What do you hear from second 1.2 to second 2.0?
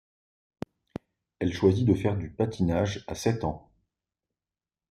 Elle choisit de